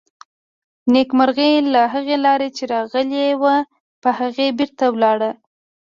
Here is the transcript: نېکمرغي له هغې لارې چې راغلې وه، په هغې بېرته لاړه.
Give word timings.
نېکمرغي 0.93 1.51
له 1.73 1.81
هغې 1.93 2.17
لارې 2.25 2.49
چې 2.57 2.63
راغلې 2.73 3.27
وه، 3.41 3.55
په 4.01 4.09
هغې 4.19 4.47
بېرته 4.57 4.85
لاړه. 5.03 5.31